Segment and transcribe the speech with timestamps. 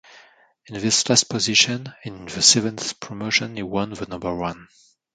[0.65, 4.67] In this last position and in the seventh promotion he won the number one.